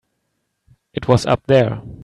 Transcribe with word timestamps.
It 0.95 1.07
was 1.07 1.27
up 1.27 1.45
there. 1.45 1.83